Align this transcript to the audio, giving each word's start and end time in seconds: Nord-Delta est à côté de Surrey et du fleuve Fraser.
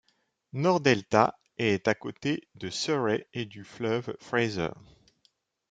Nord-Delta 0.53 1.35
est 1.59 1.87
à 1.87 1.93
côté 1.93 2.47
de 2.55 2.71
Surrey 2.71 3.27
et 3.35 3.45
du 3.45 3.63
fleuve 3.63 4.15
Fraser. 4.19 4.71